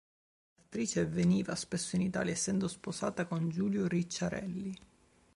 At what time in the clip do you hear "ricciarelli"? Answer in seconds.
3.87-4.75